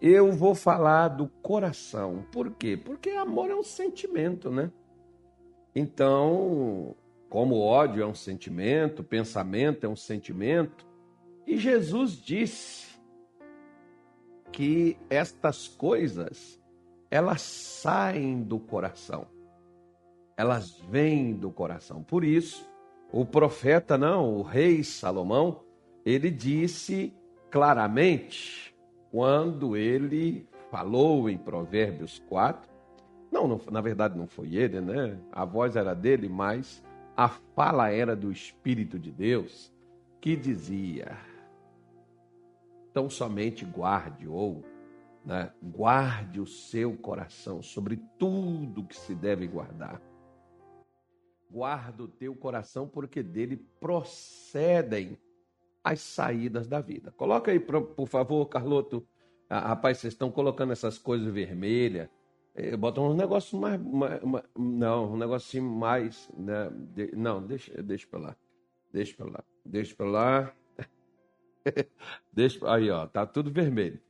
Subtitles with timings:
[0.00, 2.24] eu vou falar do coração.
[2.30, 2.76] Por quê?
[2.76, 4.70] Porque amor é um sentimento, né?
[5.74, 6.94] Então,
[7.28, 10.86] como ódio é um sentimento, pensamento é um sentimento,
[11.46, 12.86] e Jesus disse
[14.52, 16.60] que estas coisas
[17.10, 19.26] elas saem do coração.
[20.36, 22.02] Elas vêm do coração.
[22.02, 22.68] Por isso,
[23.12, 25.62] o profeta não, o rei Salomão,
[26.04, 27.14] ele disse
[27.50, 28.75] claramente
[29.16, 32.70] quando ele falou em Provérbios 4,
[33.32, 35.18] não, não, na verdade não foi ele, né?
[35.32, 36.84] A voz era dele, mas
[37.16, 39.72] a fala era do Espírito de Deus,
[40.20, 41.16] que dizia:
[42.90, 44.62] Então somente guarde, ou
[45.24, 49.98] né, guarde o seu coração sobre tudo que se deve guardar.
[51.50, 55.18] Guarda o teu coração, porque dele procedem
[55.86, 57.12] as saídas da vida.
[57.12, 59.06] Coloca aí, por favor, Carloto.
[59.48, 62.08] Ah, rapaz, vocês estão colocando essas coisas vermelhas.
[62.54, 66.30] É, botam um negócio mais, mais, mais, Não, um negocinho mais.
[66.36, 66.70] Né?
[66.94, 68.36] De, não, deixa, deixa pra lá.
[68.92, 69.44] Deixa pra lá.
[69.64, 70.52] Deixa pra lá.
[72.32, 74.00] deixa, aí, ó, tá tudo vermelho.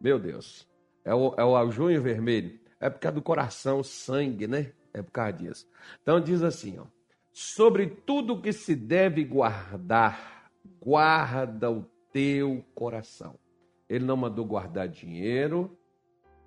[0.00, 0.68] Meu Deus.
[1.04, 2.58] É o, é o junho vermelho.
[2.78, 4.72] É por causa do coração, sangue, né?
[4.94, 5.68] É por causa disso.
[6.02, 6.86] Então diz assim, ó.
[7.32, 10.40] Sobre tudo que se deve guardar
[10.80, 13.38] guarda o teu coração.
[13.90, 15.76] Ele não mandou guardar dinheiro,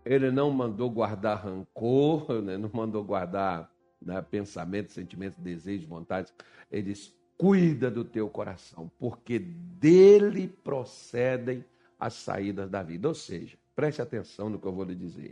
[0.06, 2.58] ele não mandou guardar rancor, né?
[2.58, 3.70] não mandou guardar
[4.02, 6.34] né, pensamentos, sentimentos, desejos, vontades.
[6.72, 11.66] Ele diz: cuida do teu coração, porque dele procedem
[12.00, 13.10] as saídas da vida.
[13.10, 15.32] Ou seja, preste atenção no que eu vou lhe dizer.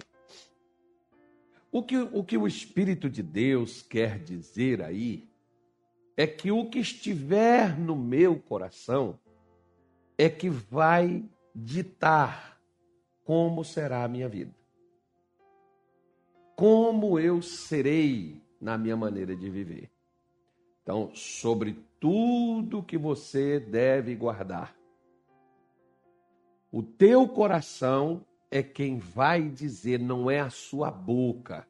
[1.72, 5.30] O que, o que o Espírito de Deus quer dizer aí
[6.18, 9.18] é que o que estiver no meu coração
[10.18, 12.60] é que vai ditar
[13.24, 14.54] como será a minha vida.
[16.56, 19.90] Como eu serei na minha maneira de viver.
[20.84, 24.76] Então, sobre tudo que você deve guardar,
[26.72, 31.68] o teu coração é quem vai dizer, não é a sua boca,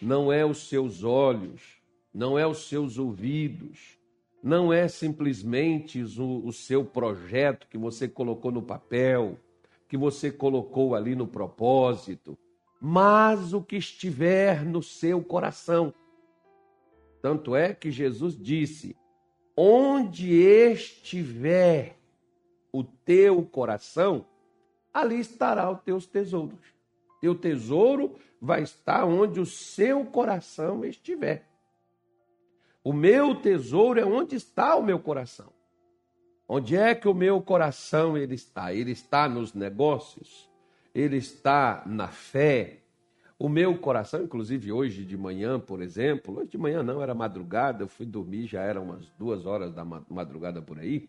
[0.00, 1.80] não é os seus olhos,
[2.12, 3.98] não é os seus ouvidos,
[4.44, 9.38] não é simplesmente o, o seu projeto que você colocou no papel,
[9.88, 12.36] que você colocou ali no propósito,
[12.78, 15.94] mas o que estiver no seu coração.
[17.22, 18.94] Tanto é que Jesus disse:
[19.56, 21.96] onde estiver
[22.70, 24.26] o teu coração,
[24.92, 26.74] ali estará os teus tesouros.
[27.18, 31.48] Teu tesouro vai estar onde o seu coração estiver.
[32.84, 35.50] O meu tesouro é onde está o meu coração.
[36.46, 38.74] Onde é que o meu coração ele está?
[38.74, 40.50] Ele está nos negócios?
[40.94, 42.82] Ele está na fé?
[43.38, 47.82] O meu coração, inclusive hoje de manhã, por exemplo, hoje de manhã não, era madrugada,
[47.82, 51.08] eu fui dormir, já eram umas duas horas da madrugada por aí,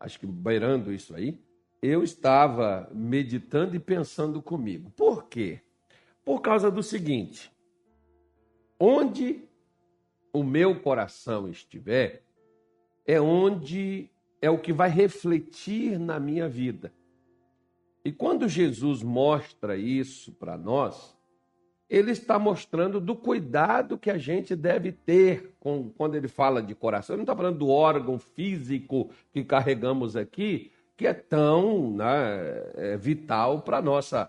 [0.00, 1.38] acho que beirando isso aí,
[1.82, 4.90] eu estava meditando e pensando comigo.
[4.96, 5.60] Por quê?
[6.24, 7.52] Por causa do seguinte:
[8.80, 9.44] onde
[10.34, 12.24] o meu coração estiver,
[13.06, 14.10] é onde
[14.42, 16.92] é o que vai refletir na minha vida.
[18.04, 21.16] E quando Jesus mostra isso para nós,
[21.88, 26.74] ele está mostrando do cuidado que a gente deve ter com, quando ele fala de
[26.74, 27.14] coração.
[27.14, 32.96] Ele não está falando do órgão físico que carregamos aqui, que é tão né, é
[32.96, 34.28] vital para a nossa,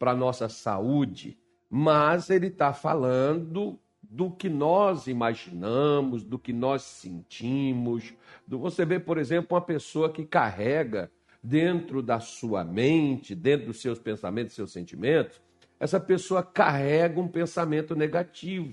[0.00, 1.38] nossa saúde.
[1.70, 3.78] Mas ele está falando
[4.14, 8.14] do que nós imaginamos, do que nós sentimos.
[8.46, 11.10] Você vê, por exemplo, uma pessoa que carrega
[11.42, 15.42] dentro da sua mente, dentro dos seus pensamentos, seus sentimentos,
[15.80, 18.72] essa pessoa carrega um pensamento negativo.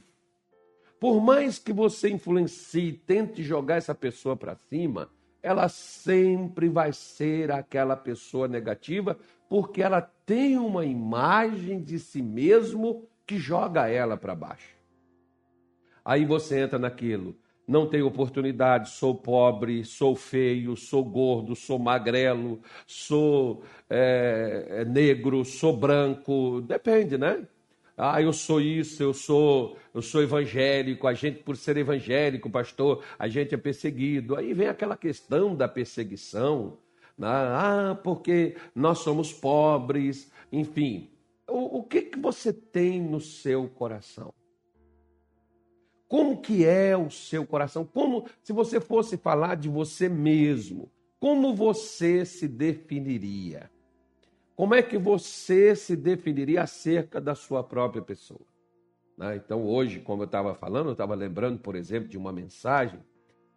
[0.99, 5.09] Por mais que você influencie, tente jogar essa pessoa para cima,
[5.41, 9.17] ela sempre vai ser aquela pessoa negativa,
[9.49, 14.80] porque ela tem uma imagem de si mesmo que joga ela para baixo.
[16.03, 17.35] Aí você entra naquilo.
[17.67, 25.77] Não tenho oportunidade, sou pobre, sou feio, sou gordo, sou magrelo, sou é, negro, sou
[25.77, 27.47] branco, depende, né?
[27.95, 33.03] Ah, eu sou isso, eu sou, eu sou evangélico, a gente por ser evangélico, pastor,
[33.17, 34.35] a gente é perseguido.
[34.35, 36.77] Aí vem aquela questão da perseguição,
[37.17, 37.27] né?
[37.27, 41.09] ah, porque nós somos pobres, enfim.
[41.47, 44.33] O, o que que você tem no seu coração?
[46.11, 47.85] Como que é o seu coração?
[47.85, 50.91] Como se você fosse falar de você mesmo,
[51.21, 53.71] como você se definiria?
[54.53, 58.45] como é que você se definiria acerca da sua própria pessoa?
[59.17, 59.37] Né?
[59.37, 62.99] Então, hoje, como eu estava falando, eu estava lembrando, por exemplo, de uma mensagem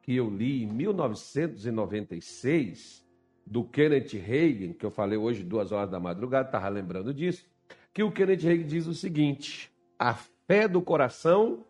[0.01, 3.05] que eu li em 1996
[3.45, 7.45] do Kenneth Reagan, que eu falei hoje duas horas da madrugada, estava lembrando disso,
[7.93, 11.65] que o Kenneth Reagan diz o seguinte: a fé do coração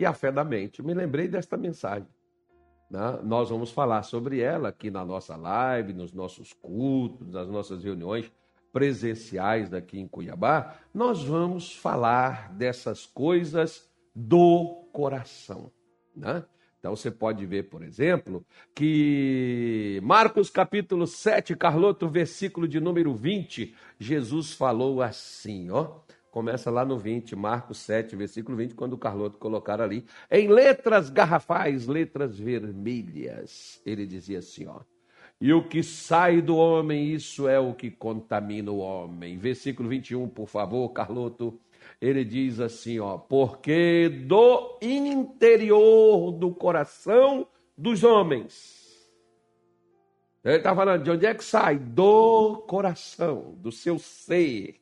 [0.00, 0.82] e a fé da mente.
[0.82, 2.08] Me lembrei desta mensagem.
[2.90, 3.20] Né?
[3.22, 8.32] Nós vamos falar sobre ela aqui na nossa live, nos nossos cultos, nas nossas reuniões
[8.72, 10.74] presenciais daqui em Cuiabá.
[10.94, 15.70] Nós vamos falar dessas coisas do coração.
[16.16, 16.42] Né?
[16.78, 18.42] Então você pode ver, por exemplo,
[18.74, 25.98] que Marcos capítulo 7, Carloto, versículo de número 20, Jesus falou assim, ó.
[26.30, 31.10] Começa lá no 20, Marcos 7, versículo 20, quando o Carloto colocar ali, em letras
[31.10, 34.80] garrafais, letras vermelhas, ele dizia assim, ó.
[35.40, 39.38] E o que sai do homem, isso é o que contamina o homem.
[39.38, 41.58] Versículo 21, por favor, Carloto.
[42.00, 47.46] Ele diz assim, ó, porque do interior do coração
[47.76, 48.78] dos homens.
[50.44, 51.78] Ele está falando de onde é que sai?
[51.78, 54.79] Do coração, do seu ser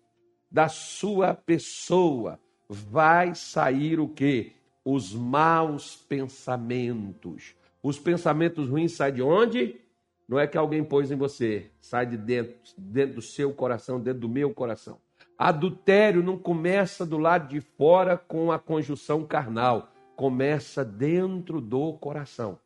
[0.51, 4.53] da sua pessoa vai sair o quê?
[4.85, 7.55] Os maus pensamentos.
[7.83, 9.81] Os pensamentos ruins saem de onde?
[10.29, 14.21] Não é que alguém pôs em você, sai de dentro, dentro do seu coração, dentro
[14.21, 14.99] do meu coração.
[15.39, 22.59] Adultério não começa do lado de fora com a conjunção carnal, começa dentro do coração.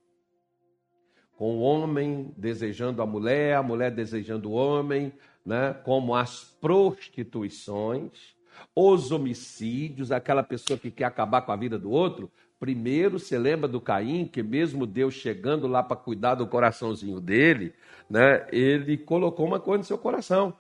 [1.36, 5.12] Com o homem desejando a mulher, a mulher desejando o homem,
[5.44, 8.34] né, como as prostituições,
[8.74, 12.30] os homicídios, aquela pessoa que quer acabar com a vida do outro.
[12.58, 17.74] Primeiro, você lembra do Caim, que mesmo Deus chegando lá para cuidar do coraçãozinho dele,
[18.08, 20.54] né, ele colocou uma coisa no seu coração.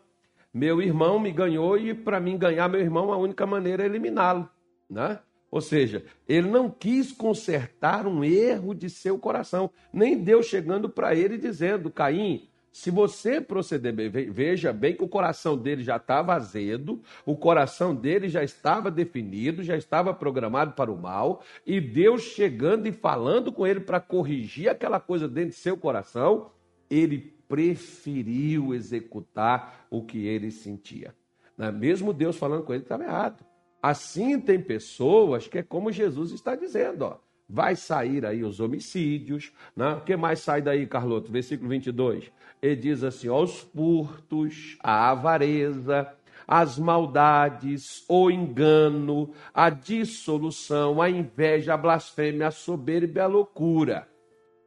[0.52, 4.48] Meu irmão me ganhou e para mim ganhar meu irmão, a única maneira é eliminá-lo.
[4.90, 5.18] Né?
[5.50, 9.70] Ou seja, ele não quis consertar um erro de seu coração.
[9.92, 15.08] Nem Deus chegando para ele dizendo: Caim, se você proceder bem, veja bem que o
[15.08, 20.90] coração dele já estava azedo, o coração dele já estava definido, já estava programado para
[20.90, 25.56] o mal, e Deus chegando e falando com ele para corrigir aquela coisa dentro de
[25.56, 26.50] seu coração,
[26.88, 31.14] ele preferiu executar o que ele sentia.
[31.58, 31.70] Né?
[31.70, 33.44] Mesmo Deus falando com ele, estava errado.
[33.82, 39.52] Assim tem pessoas que é como Jesus está dizendo, ó vai sair aí os homicídios,
[39.76, 39.92] né?
[39.92, 41.30] o que mais sai daí, Carloto?
[41.30, 42.32] Versículo 22,
[42.62, 46.10] ele diz assim, ó, os furtos, a avareza,
[46.48, 54.08] as maldades, o engano, a dissolução, a inveja, a blasfêmia, a soberba a loucura.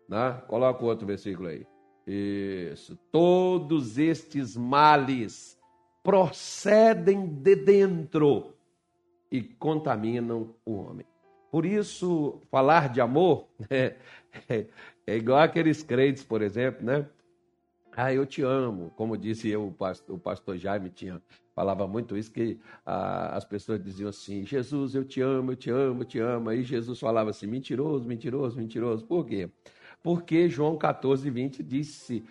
[0.08, 0.44] Né?
[0.48, 1.66] Coloca o outro versículo aí.
[2.06, 2.96] Isso.
[3.12, 5.60] Todos estes males
[6.04, 8.54] procedem de dentro
[9.32, 11.15] e contaminam o homem.
[11.56, 13.96] Por isso, falar de amor é,
[14.50, 14.66] é,
[15.08, 17.08] é igual aqueles crentes, por exemplo, né?
[17.96, 18.92] Ah, eu te amo.
[18.98, 21.22] Como disse eu, o pastor, o pastor Jaime tinha,
[21.56, 25.70] falava muito isso, que ah, as pessoas diziam assim, Jesus, eu te amo, eu te
[25.70, 26.50] amo, eu te amo.
[26.50, 29.06] Aí Jesus falava assim, mentiroso, mentiroso, mentiroso.
[29.06, 29.50] Por quê?
[30.04, 32.26] Porque João 14, 20 disse,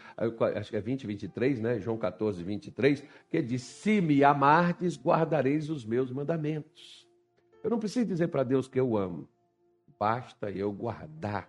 [0.55, 1.81] acho que é 20, 23, né?
[1.81, 7.04] João 14, 23, que diz, se me amardes, guardareis os meus mandamentos.
[7.65, 9.27] Eu não preciso dizer para Deus que eu amo.
[9.99, 11.49] Basta eu guardar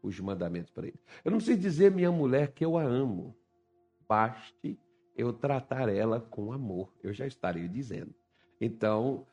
[0.00, 1.00] os mandamentos para Ele.
[1.24, 3.36] Eu não preciso dizer minha mulher que eu a amo.
[4.08, 4.78] Baste
[5.16, 6.92] eu tratar ela com amor.
[7.02, 8.14] Eu já estarei dizendo.
[8.60, 9.26] Então,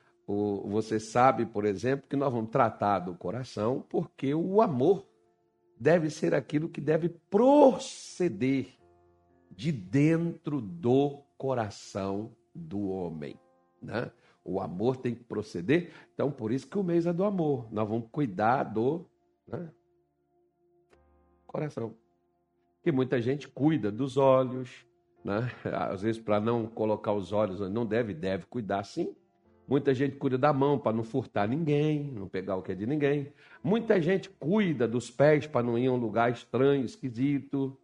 [0.66, 5.08] você sabe, por exemplo, que nós vamos tratar do coração, porque o amor
[5.80, 8.70] deve ser aquilo que deve proceder
[9.52, 13.40] de dentro do coração do homem.
[13.80, 14.12] Né?
[14.48, 15.92] O amor tem que proceder.
[16.14, 17.68] Então, por isso que o mês é do amor.
[17.70, 19.06] Nós vamos cuidar do
[19.46, 19.70] né,
[21.46, 21.94] coração.
[22.82, 24.86] Que muita gente cuida dos olhos,
[25.22, 25.52] né?
[25.66, 29.14] às vezes para não colocar os olhos, não deve, deve cuidar sim.
[29.68, 32.86] Muita gente cuida da mão para não furtar ninguém, não pegar o que é de
[32.86, 33.34] ninguém.
[33.62, 37.78] Muita gente cuida dos pés para não ir a um lugar estranho, esquisito.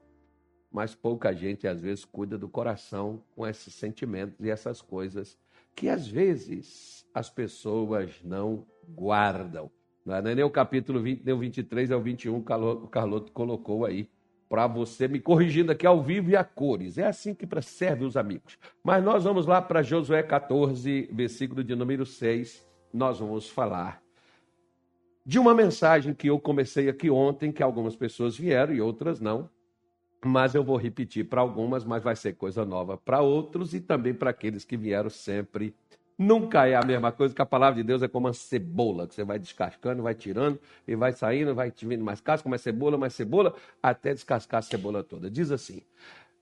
[0.71, 5.37] Mas pouca gente, às vezes, cuida do coração com esses sentimentos e essas coisas
[5.75, 9.71] que às vezes as pessoas não guardam.
[10.05, 13.85] Não é nem o capítulo 20, nem o 23, é o 21, o Carloto colocou
[13.85, 14.09] aí
[14.49, 16.97] para você, me corrigindo aqui ao vivo e a cores.
[16.97, 18.57] É assim que serve os amigos.
[18.83, 22.63] Mas nós vamos lá para Josué 14, versículo de número 6.
[22.93, 24.03] Nós vamos falar
[25.25, 29.49] de uma mensagem que eu comecei aqui ontem, que algumas pessoas vieram e outras não,
[30.27, 34.13] mas eu vou repetir para algumas, mas vai ser coisa nova para outros e também
[34.13, 35.73] para aqueles que vieram sempre.
[36.17, 39.15] Nunca é a mesma coisa que a palavra de Deus é como uma cebola, que
[39.15, 42.97] você vai descascando, vai tirando e vai saindo, vai te vindo mais casca, mais cebola,
[42.97, 45.29] mais cebola, até descascar a cebola toda.
[45.29, 45.81] Diz assim,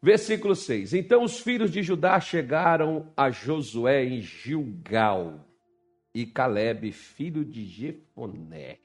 [0.02, 5.46] versículo 6: Então os filhos de Judá chegaram a Josué em Gilgal,
[6.14, 8.78] e Caleb, filho de Jefoné.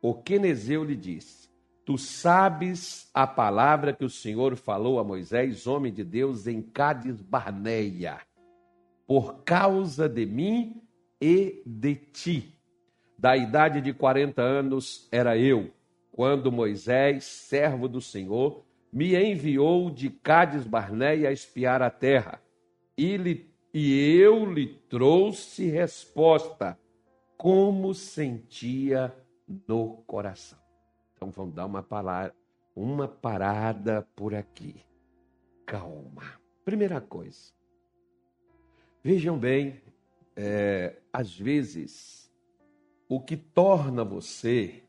[0.00, 1.43] O Quenezeu lhe disse:
[1.84, 7.20] Tu sabes a palavra que o Senhor falou a Moisés, homem de Deus, em Cádiz
[7.20, 8.20] Barneia,
[9.06, 10.82] por causa de mim
[11.20, 12.58] e de ti.
[13.18, 15.70] Da idade de 40 anos era eu,
[16.10, 22.40] quando Moisés, servo do Senhor, me enviou de Cádiz Barneia a espiar a terra.
[22.96, 26.78] E, lhe, e eu lhe trouxe resposta,
[27.36, 29.14] como sentia
[29.68, 30.63] no coração.
[31.24, 32.34] Então vamos dar uma, palavra,
[32.76, 34.76] uma parada por aqui.
[35.64, 36.38] Calma.
[36.66, 37.52] Primeira coisa.
[39.02, 39.80] Vejam bem,
[40.36, 42.30] é, às vezes,
[43.08, 44.82] o que torna você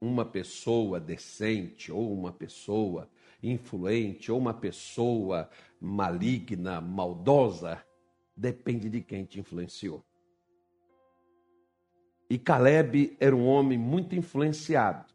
[0.00, 3.08] uma pessoa decente, ou uma pessoa
[3.40, 5.48] influente, ou uma pessoa
[5.80, 7.84] maligna, maldosa,
[8.36, 10.04] depende de quem te influenciou.
[12.30, 15.06] E Caleb era um homem muito influenciado.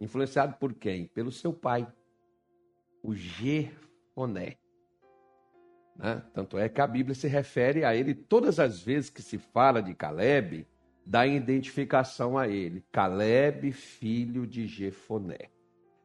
[0.00, 1.06] Influenciado por quem?
[1.06, 1.86] Pelo seu pai,
[3.02, 4.56] o Jefoné.
[5.96, 6.22] Né?
[6.32, 9.82] Tanto é que a Bíblia se refere a ele todas as vezes que se fala
[9.82, 10.66] de Caleb,
[11.04, 12.84] dá identificação a ele.
[12.92, 15.50] Caleb, filho de Jefoné.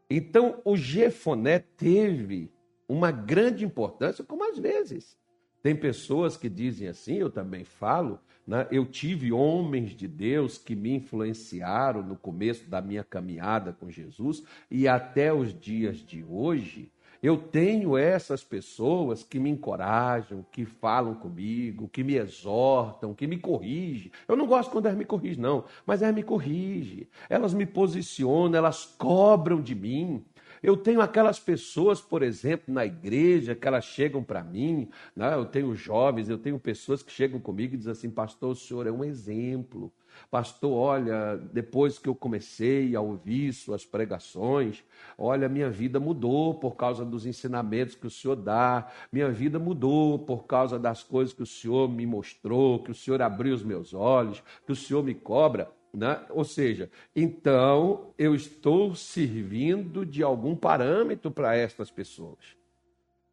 [0.09, 2.51] Então, o Jefoné teve
[2.87, 5.17] uma grande importância, como às vezes.
[5.61, 8.67] Tem pessoas que dizem assim, eu também falo, né?
[8.71, 14.43] Eu tive homens de Deus que me influenciaram no começo da minha caminhada com Jesus
[14.69, 16.91] e até os dias de hoje.
[17.21, 23.37] Eu tenho essas pessoas que me encorajam, que falam comigo, que me exortam, que me
[23.37, 24.11] corrigem.
[24.27, 27.07] Eu não gosto quando elas me corrigem, não, mas elas me corrigem.
[27.29, 30.25] Elas me posicionam, elas cobram de mim.
[30.63, 35.35] Eu tenho aquelas pessoas, por exemplo, na igreja, que elas chegam para mim, né?
[35.35, 38.87] eu tenho jovens, eu tenho pessoas que chegam comigo e dizem assim: Pastor, o senhor
[38.87, 39.91] é um exemplo.
[40.31, 44.83] Pastor, olha, depois que eu comecei a ouvir suas pregações,
[45.17, 50.19] olha, minha vida mudou por causa dos ensinamentos que o Senhor dá, minha vida mudou
[50.19, 53.93] por causa das coisas que o Senhor me mostrou, que o Senhor abriu os meus
[53.93, 55.69] olhos, que o Senhor me cobra.
[55.93, 56.19] Né?
[56.31, 62.57] Ou seja, então eu estou servindo de algum parâmetro para estas pessoas.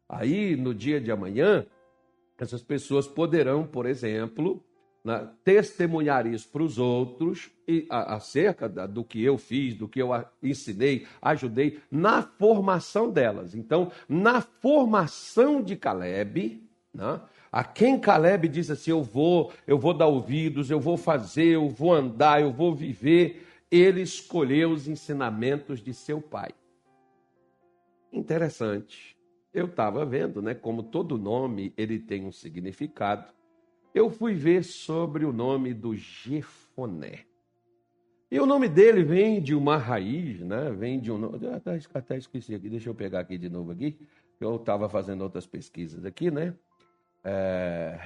[0.07, 1.65] Aí, no dia de amanhã,
[2.37, 4.63] essas pessoas poderão, por exemplo,
[5.03, 9.87] né, testemunhar isso para os outros e, a, acerca da, do que eu fiz, do
[9.87, 10.09] que eu
[10.43, 13.55] ensinei, ajudei na formação delas.
[13.55, 16.61] Então, na formação de Caleb,
[16.93, 17.21] né,
[17.51, 21.67] a quem Caleb diz assim: Eu vou, eu vou dar ouvidos, eu vou fazer, eu
[21.67, 23.45] vou andar, eu vou viver.
[23.69, 26.51] Ele escolheu os ensinamentos de seu pai.
[28.11, 29.17] Interessante.
[29.53, 30.53] Eu estava vendo, né?
[30.53, 33.33] Como todo nome ele tem um significado.
[33.93, 37.25] Eu fui ver sobre o nome do Jefoné.
[38.29, 40.71] E o nome dele vem de uma raiz, né?
[40.71, 41.35] Vem de um.
[41.53, 43.99] Até, até esqueci aqui, deixa eu pegar aqui de novo aqui.
[44.39, 46.55] Eu estava fazendo outras pesquisas aqui, né?
[47.23, 47.99] É,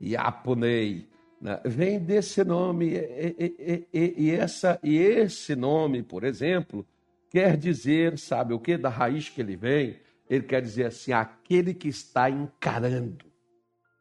[0.00, 1.08] Yapunei,
[1.40, 1.60] né?
[1.64, 2.94] vem desse nome.
[2.94, 6.86] E, e, e, essa, e esse nome, por exemplo,
[7.30, 8.76] quer dizer, sabe o que?
[8.76, 9.96] Da raiz que ele vem,
[10.28, 13.24] ele quer dizer assim, aquele que está encarando.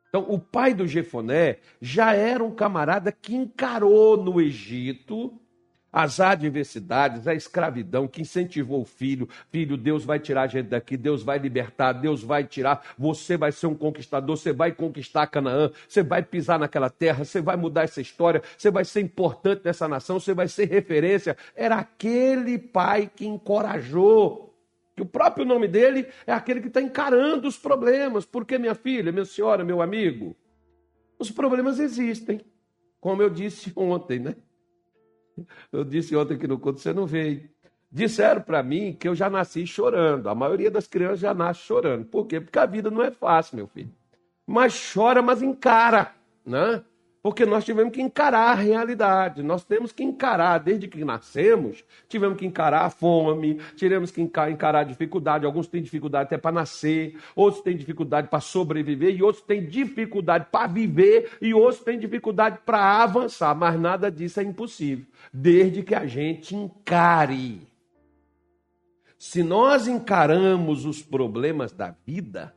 [0.09, 5.37] Então, o pai do Jefoné já era um camarada que encarou no Egito
[5.95, 9.29] as adversidades, a escravidão que incentivou o filho.
[9.49, 12.85] Filho, Deus vai tirar a gente daqui, Deus vai libertar, Deus vai tirar.
[12.99, 17.39] Você vai ser um conquistador, você vai conquistar Canaã, você vai pisar naquela terra, você
[17.39, 21.37] vai mudar essa história, você vai ser importante nessa nação, você vai ser referência.
[21.55, 24.53] Era aquele pai que encorajou.
[24.97, 28.25] Que o próprio nome dele é aquele que está encarando os problemas.
[28.25, 30.35] Porque, minha filha, minha senhora, meu amigo,
[31.17, 32.41] os problemas existem.
[32.99, 34.35] Como eu disse ontem, né?
[35.71, 37.49] Eu disse ontem que no culto você não veio.
[37.91, 40.27] Disseram para mim que eu já nasci chorando.
[40.27, 42.05] A maioria das crianças já nasce chorando.
[42.05, 42.41] Por quê?
[42.41, 43.91] Porque a vida não é fácil, meu filho.
[44.45, 46.13] Mas chora, mas encara,
[46.45, 46.83] né?
[47.25, 49.41] Porque nós tivemos que encarar a realidade.
[49.41, 54.81] Nós temos que encarar, desde que nascemos, tivemos que encarar a fome, tivemos que encarar
[54.81, 55.43] a dificuldade.
[55.43, 60.45] Alguns têm dificuldade até para nascer, outros têm dificuldade para sobreviver, e outros têm dificuldade
[60.51, 63.55] para viver, e outros têm dificuldade para avançar.
[63.55, 67.67] Mas nada disso é impossível, desde que a gente encare.
[69.17, 72.55] Se nós encaramos os problemas da vida,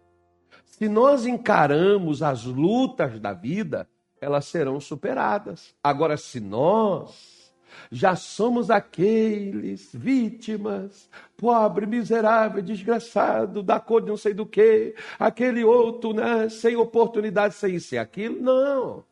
[0.67, 3.89] se nós encaramos as lutas da vida,
[4.21, 5.75] elas serão superadas.
[5.83, 7.39] Agora, se nós
[7.91, 15.65] já somos aqueles vítimas, pobre, miserável, desgraçado, da cor de não sei do que, aquele
[15.65, 18.41] outro, né, sem oportunidade, sem isso e aquilo.
[18.41, 19.05] Não.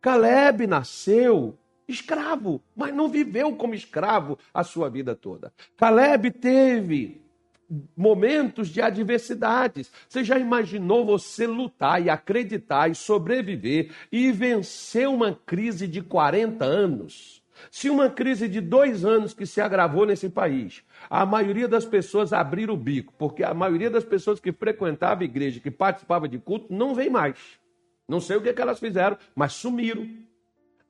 [0.00, 5.52] Caleb nasceu escravo, mas não viveu como escravo a sua vida toda.
[5.76, 7.23] Caleb teve
[7.96, 9.90] momentos de adversidades.
[10.08, 16.64] Você já imaginou você lutar e acreditar e sobreviver e vencer uma crise de 40
[16.64, 17.42] anos?
[17.70, 22.32] Se uma crise de dois anos que se agravou nesse país, a maioria das pessoas
[22.32, 26.38] abriram o bico, porque a maioria das pessoas que frequentavam a igreja, que participavam de
[26.38, 27.36] culto, não vem mais.
[28.08, 30.06] Não sei o que, que elas fizeram, mas sumiram.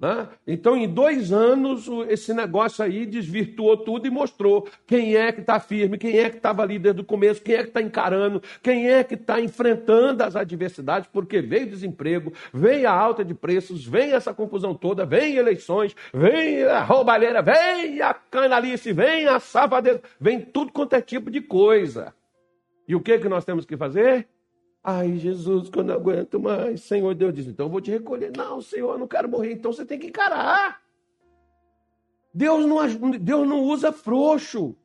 [0.04, 0.28] Né?
[0.46, 5.58] Então, em dois anos, esse negócio aí desvirtuou tudo e mostrou quem é que está
[5.58, 8.90] firme, quem é que estava ali desde o começo, quem é que está encarando, quem
[8.90, 14.12] é que está enfrentando as adversidades, porque veio desemprego, veio a alta de preços, vem
[14.12, 20.38] essa confusão toda, vem eleições, vem a roubalheira, vem a canalice, vem a safadeza, vem
[20.38, 22.14] tudo quanto é tipo de coisa.
[22.86, 24.28] E o que, que nós temos que fazer?
[24.86, 26.82] Ai, Jesus, que eu não aguento mais.
[26.82, 28.30] Senhor, Deus diz, então eu vou te recolher.
[28.36, 29.52] Não, Senhor, eu não quero morrer.
[29.52, 30.82] Então você tem que encarar.
[32.34, 34.76] Deus não, Deus não usa frouxo.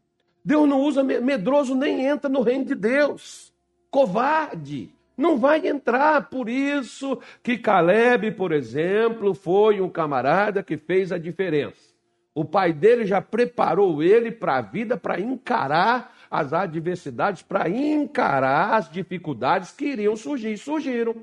[0.46, 3.54] Deus não usa medroso, nem entra no reino de Deus.
[3.92, 4.90] Covarde.
[5.18, 6.30] Não vai entrar.
[6.30, 11.90] Por isso que Caleb, por exemplo, foi um camarada que fez a diferença.
[12.34, 18.76] O pai dele já preparou ele para a vida, para encarar as adversidades, para encarar
[18.76, 20.58] as dificuldades que iriam surgir.
[20.58, 21.16] Surgiram.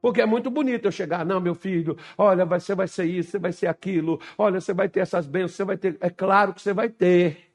[0.00, 3.38] Porque é muito bonito eu chegar, não, meu filho, olha, você vai ser isso, você
[3.38, 5.96] vai ser aquilo, olha, você vai ter essas bênçãos, você vai ter.
[6.00, 7.50] É claro que você vai ter.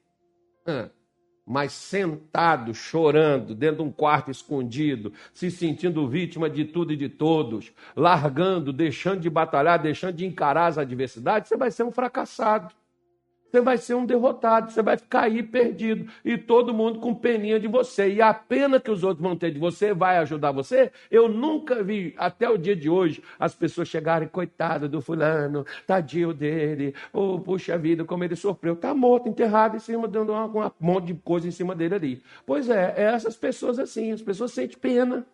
[1.45, 7.09] Mas sentado, chorando, dentro de um quarto escondido, se sentindo vítima de tudo e de
[7.09, 12.73] todos, largando, deixando de batalhar, deixando de encarar as adversidades, você vai ser um fracassado
[13.53, 17.59] você vai ser um derrotado, você vai ficar aí perdido e todo mundo com peninha
[17.59, 18.11] de você.
[18.11, 20.91] E a pena que os outros vão ter de você vai ajudar você.
[21.11, 26.33] Eu nunca vi, até o dia de hoje, as pessoas chegarem, coitado do fulano, tadinho
[26.33, 28.73] dele, oh, puxa vida, como ele sofreu.
[28.73, 32.23] Está morto, enterrado em cima, dando um monte de coisa em cima dele ali.
[32.47, 35.27] Pois é, é essas pessoas assim, as pessoas sentem pena.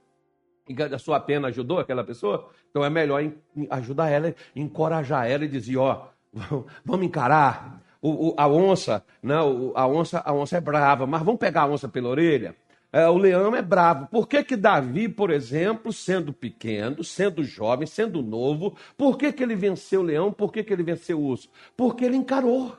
[0.68, 2.50] E a sua pena ajudou aquela pessoa?
[2.70, 3.24] Então é melhor
[3.70, 6.10] ajudar ela, encorajar ela e dizer, ó,
[6.84, 11.40] vamos encarar o, o, a onça, né, a onça, a onça é brava, mas vamos
[11.40, 12.56] pegar a onça pela orelha.
[12.92, 14.08] É, o leão é bravo.
[14.08, 19.44] Por que, que Davi, por exemplo, sendo pequeno, sendo jovem, sendo novo, por que, que
[19.44, 20.32] ele venceu o leão?
[20.32, 21.50] Por que, que ele venceu o urso?
[21.78, 22.76] Porque ele encarou.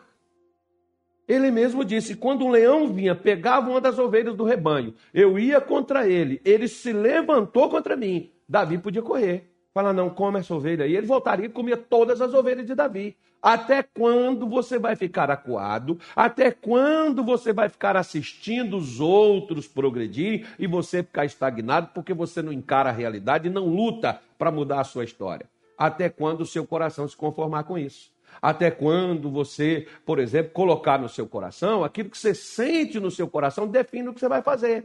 [1.29, 5.61] Ele mesmo disse: quando um leão vinha, pegava uma das ovelhas do rebanho, eu ia
[5.61, 8.33] contra ele, ele se levantou contra mim.
[8.49, 9.49] Davi podia correr.
[9.73, 10.85] Fala, não, come essa ovelha.
[10.87, 13.17] E ele voltaria e comia todas as ovelhas de Davi.
[13.43, 15.99] Até quando você vai ficar acuado?
[16.15, 22.43] Até quando você vai ficar assistindo os outros progredirem e você ficar estagnado porque você
[22.43, 25.47] não encara a realidade e não luta para mudar a sua história?
[25.77, 28.13] Até quando o seu coração se conformar com isso?
[28.41, 33.27] Até quando você, por exemplo, colocar no seu coração aquilo que você sente no seu
[33.27, 34.85] coração define o que você vai fazer.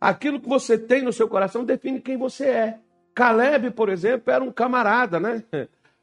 [0.00, 2.78] Aquilo que você tem no seu coração define quem você é.
[3.14, 5.42] Caleb, por exemplo, era um camarada, né?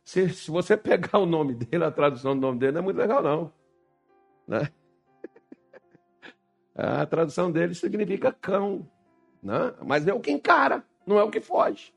[0.09, 2.97] Se, se você pegar o nome dele, a tradução do nome dele não é muito
[2.97, 3.53] legal, não.
[4.47, 4.67] Né?
[6.73, 8.89] A tradução dele significa cão.
[9.43, 9.71] Né?
[9.85, 11.93] Mas é o que encara, não é o que foge.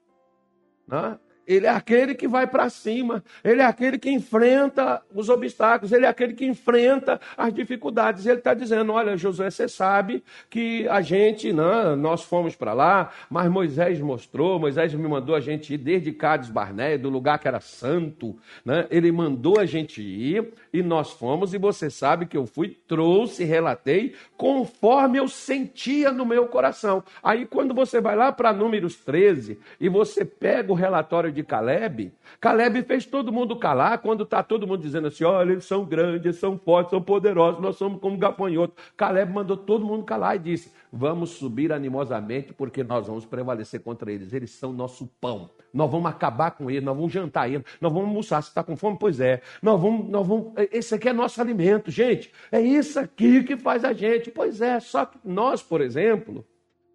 [0.86, 1.18] Né?
[1.46, 6.06] Ele é aquele que vai para cima, ele é aquele que enfrenta os obstáculos, ele
[6.06, 8.26] é aquele que enfrenta as dificuldades.
[8.26, 12.72] Ele está dizendo: Olha, Josué, você sabe que a gente, não, né, nós fomos para
[12.72, 17.38] lá, mas Moisés mostrou, Moisés me mandou a gente ir desde Cádiz Barné, do lugar
[17.38, 18.86] que era santo, né?
[18.90, 23.44] ele mandou a gente ir e nós fomos, e você sabe que eu fui, trouxe,
[23.44, 27.02] relatei, conforme eu sentia no meu coração.
[27.22, 32.12] Aí quando você vai lá para Números 13 e você pega o relatório de Caleb,
[32.40, 36.36] Caleb fez todo mundo calar quando está todo mundo dizendo assim: olha, eles são grandes,
[36.36, 38.74] são fortes, são poderosos, nós somos como gafanhoto.
[38.96, 44.12] Caleb mandou todo mundo calar e disse: vamos subir animosamente porque nós vamos prevalecer contra
[44.12, 44.32] eles.
[44.32, 45.50] Eles são nosso pão.
[45.72, 48.42] Nós vamos acabar com eles, nós vamos jantar eles, nós vamos almoçar.
[48.42, 48.98] Você está com fome?
[49.00, 49.40] Pois é.
[49.62, 50.52] Nós vamos, nós vamos.
[50.70, 52.30] Esse aqui é nosso alimento, gente.
[52.50, 54.30] É isso aqui que faz a gente.
[54.30, 56.44] Pois é, só que nós, por exemplo,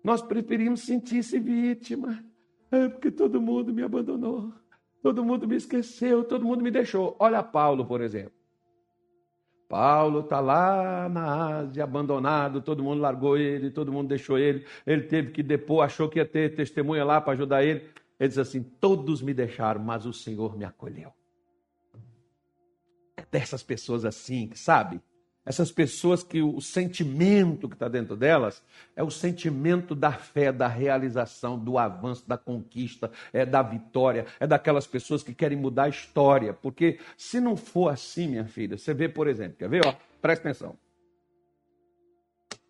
[0.03, 2.23] nós preferimos sentir-se vítima.
[2.71, 4.51] É porque todo mundo me abandonou,
[5.01, 7.15] todo mundo me esqueceu, todo mundo me deixou.
[7.19, 8.37] Olha Paulo, por exemplo.
[9.67, 15.03] Paulo está lá na Ásia, abandonado, todo mundo largou ele, todo mundo deixou ele, ele
[15.03, 17.89] teve que depor, achou que ia ter testemunha lá para ajudar ele.
[18.19, 21.11] Ele diz assim: Todos me deixaram, mas o Senhor me acolheu.
[23.17, 25.01] É dessas pessoas assim, sabe?
[25.47, 28.61] Essas pessoas que o sentimento que está dentro delas
[28.97, 34.45] é o sentimento da fé, da realização, do avanço, da conquista, é da vitória, é
[34.45, 36.51] daquelas pessoas que querem mudar a história.
[36.51, 39.87] Porque se não for assim, minha filha, você vê, por exemplo, quer ver?
[39.87, 40.75] Ó, presta atenção.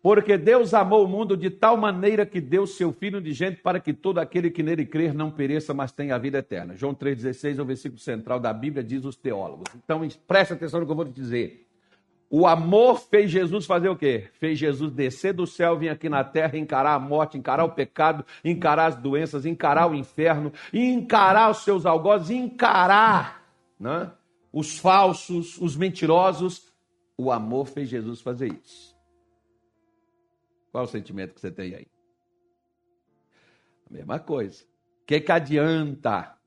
[0.00, 3.80] Porque Deus amou o mundo de tal maneira que deu seu Filho de gente para
[3.80, 6.76] que todo aquele que nele crer não pereça, mas tenha a vida eterna.
[6.76, 9.66] João 3,16 é o versículo central da Bíblia, diz os teólogos.
[9.74, 11.67] Então preste atenção no que eu vou te dizer.
[12.30, 14.28] O amor fez Jesus fazer o quê?
[14.34, 18.24] Fez Jesus descer do céu, vir aqui na terra, encarar a morte, encarar o pecado,
[18.44, 23.42] encarar as doenças, encarar o inferno, encarar os seus algozes, encarar
[23.80, 24.12] né,
[24.52, 26.70] os falsos, os mentirosos.
[27.16, 28.94] O amor fez Jesus fazer isso.
[30.70, 31.86] Qual o sentimento que você tem aí?
[33.88, 34.64] A mesma coisa.
[35.02, 36.37] O que, que adianta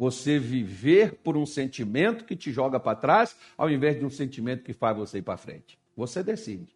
[0.00, 4.64] você viver por um sentimento que te joga para trás, ao invés de um sentimento
[4.64, 5.78] que faz você ir para frente.
[5.94, 6.74] Você decide.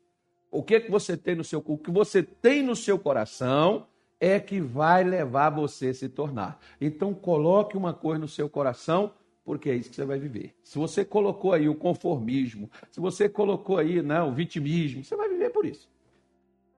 [0.50, 3.86] O que que você tem no seu o que você tem no seu coração
[4.20, 6.60] é que vai levar você a se tornar.
[6.78, 10.54] Então coloque uma coisa no seu coração, porque é isso que você vai viver.
[10.62, 15.30] Se você colocou aí o conformismo, se você colocou aí né, o vitimismo, você vai
[15.30, 15.88] viver por isso.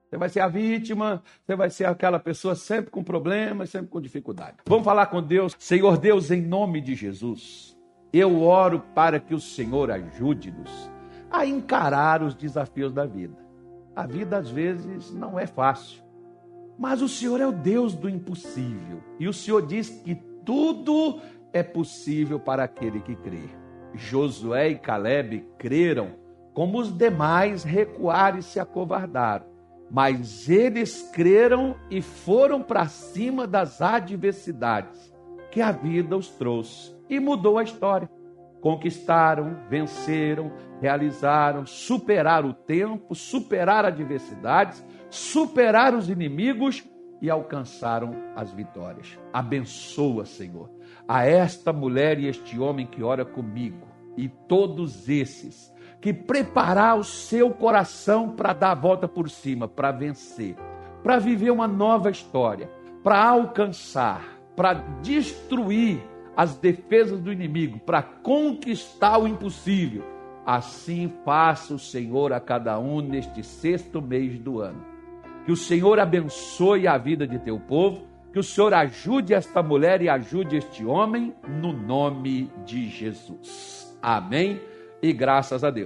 [0.09, 3.99] Você vai ser a vítima, você vai ser aquela pessoa sempre com problemas, sempre com
[3.99, 4.57] dificuldade.
[4.65, 5.53] Vamos falar com Deus.
[5.59, 7.77] Senhor Deus, em nome de Jesus,
[8.13, 10.89] eu oro para que o Senhor ajude-nos
[11.29, 13.35] a encarar os desafios da vida.
[13.93, 16.01] A vida às vezes não é fácil,
[16.79, 19.03] mas o Senhor é o Deus do impossível.
[19.19, 20.15] E o Senhor diz que
[20.45, 21.19] tudo
[21.51, 23.49] é possível para aquele que crê.
[23.93, 26.11] Josué e Caleb creram,
[26.53, 29.56] como os demais recuaram e se acovardaram
[29.89, 35.13] mas eles creram e foram para cima das adversidades
[35.51, 38.09] que a vida os trouxe e mudou a história.
[38.59, 46.83] Conquistaram, venceram, realizaram, superaram o tempo, superaram adversidades, superaram os inimigos
[47.21, 49.17] e alcançaram as vitórias.
[49.31, 50.69] Abençoa, Senhor,
[51.07, 57.03] a esta mulher e este homem que ora comigo e todos esses que preparar o
[57.03, 60.55] seu coração para dar a volta por cima, para vencer,
[61.03, 62.69] para viver uma nova história,
[63.03, 66.01] para alcançar, para destruir
[66.35, 70.03] as defesas do inimigo, para conquistar o impossível.
[70.45, 74.85] Assim faça o Senhor a cada um neste sexto mês do ano.
[75.45, 80.01] Que o Senhor abençoe a vida de teu povo, que o Senhor ajude esta mulher
[80.01, 83.97] e ajude este homem, no nome de Jesus.
[84.01, 84.61] Amém
[85.01, 85.85] e graças a Deus.